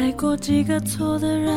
[0.00, 1.54] 爱过几个错的人，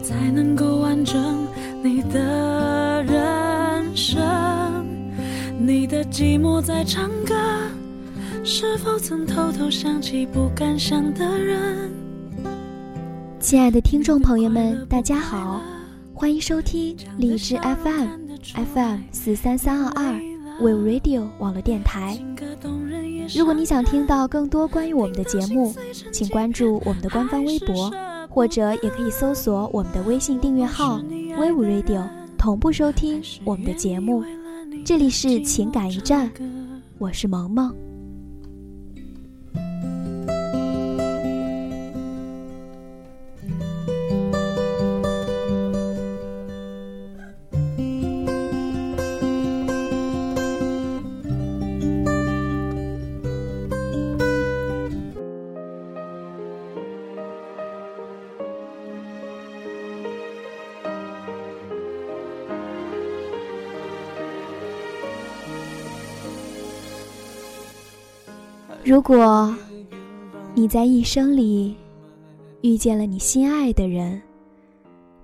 [0.00, 1.48] 才能够完整
[1.82, 4.86] 你的人生。
[5.58, 7.34] 你的寂寞在唱歌，
[8.44, 11.90] 是否曾偷偷想起不敢想的人？
[13.40, 15.60] 亲爱的听众朋友们，大家好，
[16.14, 18.06] 欢迎收听荔枝 FM
[18.74, 20.20] FM 四三三二二
[20.58, 22.18] We Radio 网络电台。
[23.34, 25.74] 如果你想听到更多关于我们的节目，
[26.12, 27.92] 请关注我们的官方微博，
[28.30, 30.98] 或者也可以搜索我们的微信订阅号
[31.36, 34.24] We Radio，同步收听我们的节目。
[34.84, 36.30] 这里是情感驿站，
[36.98, 37.85] 我是萌萌。
[68.86, 69.52] 如果
[70.54, 71.74] 你在一生里
[72.60, 74.22] 遇见了你心爱的人，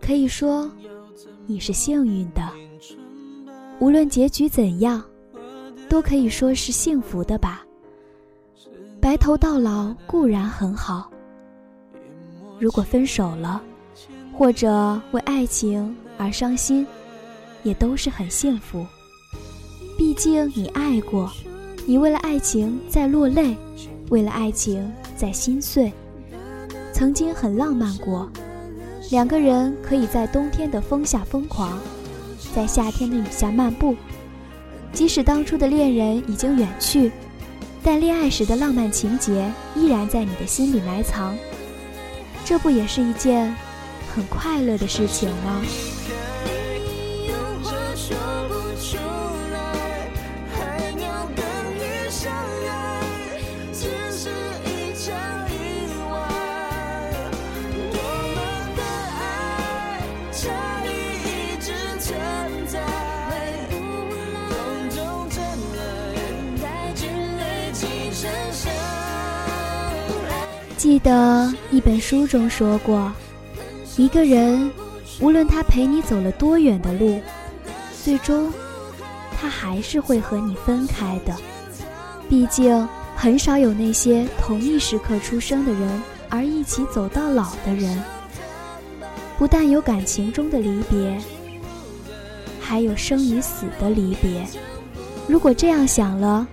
[0.00, 0.68] 可以说
[1.46, 2.42] 你是幸运的。
[3.78, 5.00] 无论结局怎样，
[5.88, 7.64] 都可以说是幸福的吧。
[9.00, 11.08] 白头到老固然很好，
[12.58, 13.62] 如果分手了，
[14.32, 16.84] 或者为爱情而伤心，
[17.62, 18.84] 也都是很幸福。
[19.96, 21.30] 毕竟你爱过。
[21.84, 23.56] 你为了爱情在落泪，
[24.10, 25.92] 为了爱情在心碎，
[26.92, 28.30] 曾经很浪漫过。
[29.10, 31.78] 两个人可以在冬天的风下疯狂，
[32.54, 33.96] 在夏天的雨下漫步。
[34.92, 37.10] 即使当初的恋人已经远去，
[37.82, 41.36] 但恋爱时的浪漫情节依然在你的心里埋藏。
[42.44, 43.54] 这不也是一件
[44.14, 45.62] 很快乐的事情吗？
[70.92, 73.10] 记得一本书中说过，
[73.96, 74.70] 一个人
[75.20, 77.18] 无论他陪你走了多远的路，
[78.04, 78.52] 最终
[79.34, 81.34] 他还是会和你分开的。
[82.28, 82.86] 毕竟
[83.16, 87.98] 很少有那些同一时刻出生的人而一起走到老的人。
[89.38, 91.18] 不但有感情中的离别，
[92.60, 94.46] 还有生与死的离别。
[95.26, 96.46] 如果这样想了，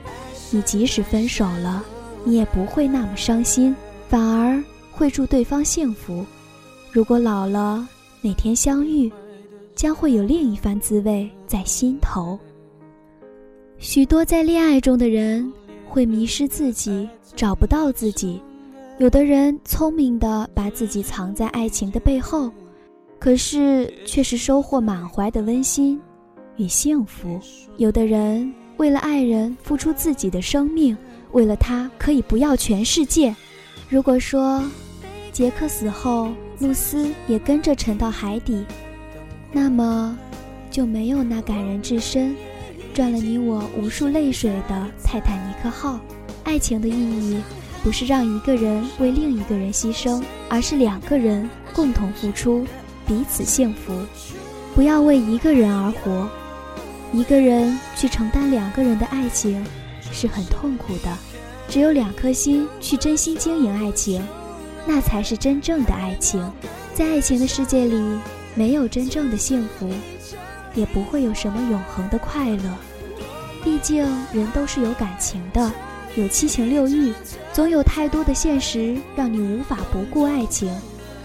[0.50, 1.83] 你即使分手了，
[2.23, 3.75] 你也不会那么伤心。
[4.09, 4.61] 反而
[4.91, 6.25] 会祝对方幸福。
[6.91, 7.87] 如果老了，
[8.21, 9.09] 哪天相遇，
[9.75, 12.37] 将会有另一番滋味在心头。
[13.77, 15.53] 许多在恋爱中的人
[15.87, 18.41] 会迷失自己，找不到自己；
[18.97, 22.51] 有的人聪明的把自己藏在爱情的背后，
[23.19, 26.01] 可是却是收获满怀的温馨
[26.57, 27.39] 与幸福。
[27.77, 30.97] 有的人为了爱人付出自己的生命，
[31.31, 33.33] 为了他可以不要全世界。
[33.89, 34.63] 如果说
[35.31, 36.29] 杰克死后，
[36.59, 38.63] 露丝也跟着沉到海底，
[39.51, 40.16] 那么
[40.69, 42.35] 就没有那感人至深、
[42.94, 46.00] 赚了你我无数泪水的泰坦尼克号。
[46.44, 47.41] 爱情的意义
[47.83, 52.67] 不是让一个人为另一个人牺牲，而是两个人共同付出，
[53.07, 53.91] 彼此幸福。
[54.75, 56.29] 不要为一个人而活，
[57.11, 59.66] 一个人去承担两个人的爱情，
[60.11, 61.17] 是很痛苦的。
[61.69, 64.25] 只有两颗心去真心经营爱情，
[64.88, 66.52] 那才是真正的爱情。
[66.96, 68.19] 在爱情的世界里，
[68.56, 69.88] 没有真正的幸福，
[70.74, 72.63] 也不会有什么永恒的快乐。
[73.63, 74.03] 毕竟
[74.34, 75.72] 人都是有感情的，
[76.16, 77.13] 有七情六欲，
[77.53, 80.75] 总有太多的现实让你无法不顾爱情。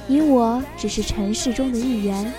[0.07, 2.31] 你我只是尘世中的一员，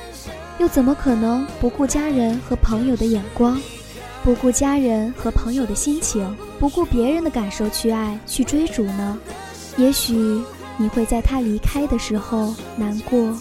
[0.60, 3.60] 又怎么可能不顾家人和朋友的眼光？
[4.26, 9.16] 不顾家人和朋友的心情，不顾别人的感受去爱、去追逐呢？
[9.78, 10.16] 也许
[10.78, 13.32] 你会在他离开的时候难过、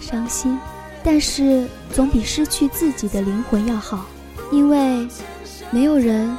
[0.00, 0.56] 伤心，
[1.02, 4.06] 但是总比失去自己的灵魂要好，
[4.52, 5.04] 因为
[5.72, 6.32] 没有人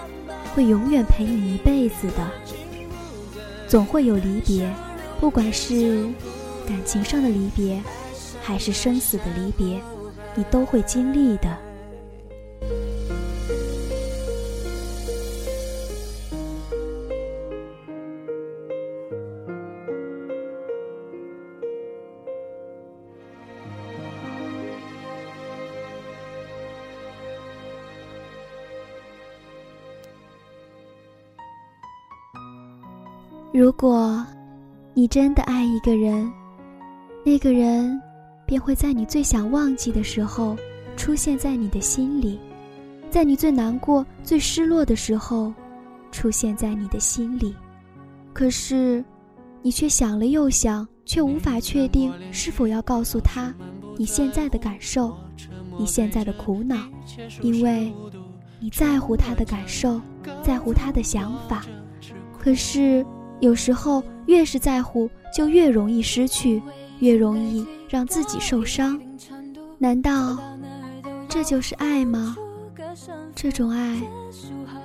[0.55, 2.31] 会永远陪你一辈子的，
[3.67, 4.73] 总会有离别，
[5.19, 6.01] 不管是
[6.65, 7.77] 感情上的离别，
[8.41, 9.81] 还是生死的离别，
[10.33, 11.57] 你都会经历的。
[33.53, 34.25] 如果
[34.93, 36.31] 你真的爱一个人，
[37.25, 38.01] 那个人
[38.45, 40.55] 便会在你最想忘记的时候
[40.95, 42.39] 出现在你的心里，
[43.09, 45.53] 在你最难过、最失落的时候
[46.13, 47.53] 出现在你的心里。
[48.31, 49.03] 可是，
[49.61, 53.53] 你却想了又想，却无法确定是否要告诉他
[53.97, 55.13] 你现在的感受，
[55.77, 56.77] 你现在的苦恼，
[57.41, 57.91] 因为
[58.61, 59.99] 你在乎他的感受，
[60.41, 61.65] 在乎他的想法。
[62.39, 63.05] 可是。
[63.41, 66.61] 有时候，越是在乎，就越容易失去，
[66.99, 68.97] 越容易让自己受伤。
[69.79, 70.37] 难道
[71.27, 72.37] 这就是爱吗？
[73.35, 73.99] 这种爱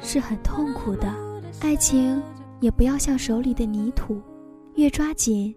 [0.03, 1.14] 是很痛苦的。
[1.61, 2.20] 爱情
[2.61, 4.20] 也不要像手里的泥土，
[4.76, 5.55] 越抓紧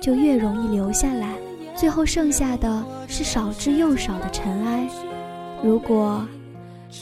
[0.00, 1.36] 就越容易留下来，
[1.76, 4.88] 最后剩下的是少之又少的尘埃。
[5.62, 6.26] 如果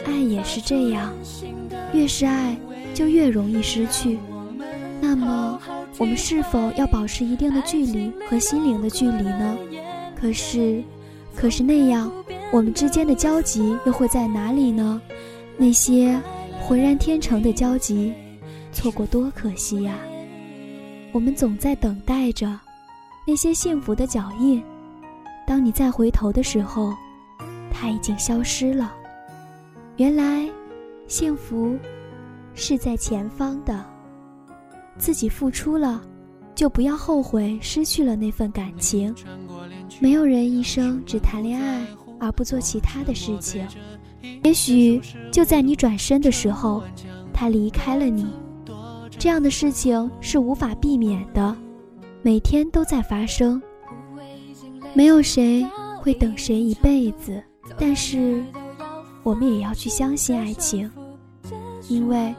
[0.05, 1.11] 爱也是这样，
[1.94, 2.55] 越是爱
[2.93, 4.19] 就越容易失去。
[5.04, 5.58] 那么，
[5.99, 9.58] 我们是否要保持一定的距离和心灵的距离呢？
[10.14, 10.81] 可是，
[11.34, 12.10] 可是那样，
[12.52, 15.02] 我们之间的交集又会在哪里呢？
[15.56, 16.16] 那些
[16.60, 18.14] 浑然天成的交集，
[18.70, 19.99] 错过多可惜呀！
[21.10, 22.56] 我们总在等待着
[23.26, 24.62] 那些幸福的脚印，
[25.44, 26.94] 当你再回头的时候，
[27.72, 28.94] 它已经消失了。
[29.96, 30.48] 原来，
[31.08, 31.76] 幸福
[32.55, 33.92] 是在前方的。
[34.99, 36.03] 自己付出了，
[36.55, 39.15] 就不要后悔失去了那份感情。
[40.00, 41.85] 没有人一生只谈恋爱
[42.19, 43.67] 而不做其他的事情。
[44.44, 45.00] 也许
[45.31, 46.83] 就在你转身的时候，
[47.33, 48.27] 他离开了你。
[49.19, 51.56] 这样的事情是无法避免的，
[52.23, 53.61] 每天都在发生。
[54.94, 55.67] 没有谁
[56.00, 57.43] 会等谁一辈子，
[57.79, 58.43] 但是
[59.23, 60.91] 我们也要去相信爱情，
[61.89, 62.35] 因为。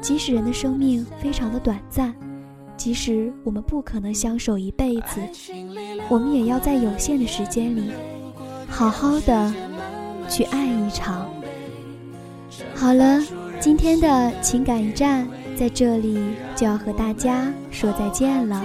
[0.00, 2.14] 即使人的生命非常的短暂，
[2.76, 5.20] 即使我们不可能相守一辈子，
[6.08, 7.90] 我们也要在有限的时间里，
[8.68, 9.52] 好好的
[10.28, 11.28] 去爱一场。
[12.74, 13.22] 好了，
[13.60, 15.26] 今天的情感驿站
[15.56, 16.18] 在这里
[16.54, 18.64] 就要和大家说再见了。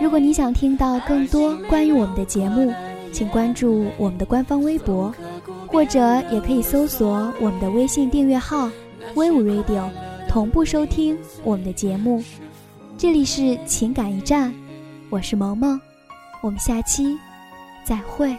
[0.00, 2.72] 如果你想听到更多关于我们的节目，
[3.12, 5.12] 请关注我们的官方微博，
[5.66, 8.70] 或者也可以搜索我们的微信订阅号
[9.16, 9.88] “v 五 radio”。
[10.36, 12.22] 同步收听我们的节目，
[12.98, 14.54] 这里是情感驿站，
[15.08, 15.80] 我是萌萌，
[16.42, 17.18] 我们下期
[17.86, 18.36] 再会。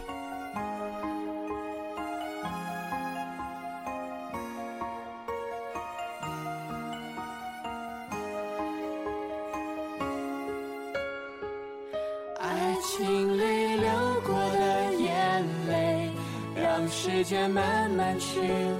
[12.38, 13.90] 爱情里流
[14.24, 16.12] 过的眼泪，
[16.54, 18.38] 让世界慢慢去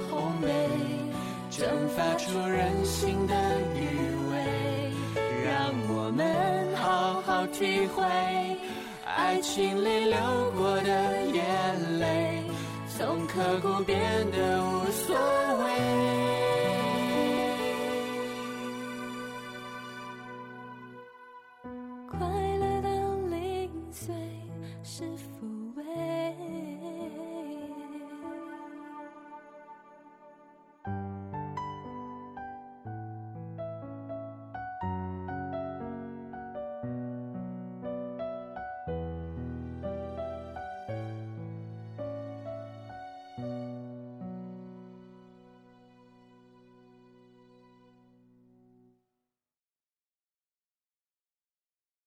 [0.09, 0.98] 烘焙。
[1.59, 3.35] 蒸发出人性的
[3.75, 3.83] 余
[4.31, 4.93] 味，
[5.43, 8.01] 让我们好好体会
[9.03, 10.17] 爱情里流
[10.55, 10.89] 过的
[11.33, 12.43] 眼泪，
[12.97, 13.99] 从刻骨变
[14.31, 16.08] 得无所谓。